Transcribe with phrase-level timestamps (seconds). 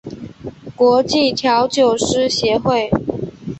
[0.75, 2.89] 国际调酒师协会